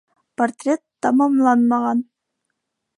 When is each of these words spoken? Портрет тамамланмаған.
Портрет 0.41 0.81
тамамланмаған. 1.07 2.05